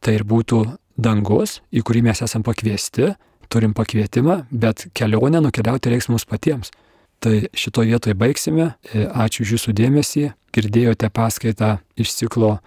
[0.01, 0.63] Tai ir būtų
[0.97, 3.15] dangus, į kurį mes esam pakviesti,
[3.53, 6.73] turim pakvietimą, bet kelionę nukeliauti reiks mums patiems.
[7.21, 8.75] Tai šitoje vietoje baigsime.
[8.93, 10.27] E, ačiū už Jūsų dėmesį.
[10.57, 12.59] Girdėjote paskaitą iš ciklo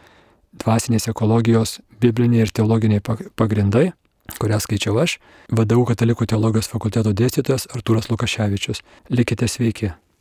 [0.59, 3.03] Dvasinės ekologijos bibliniai ir teologiniai
[3.37, 3.91] pagrindai,
[4.41, 5.19] kurią skaičiau aš,
[5.53, 8.81] vadovau Katalikų teologijos fakulteto dėstytojas Artūras Lukaševičius.
[9.13, 9.93] Likite sveiki.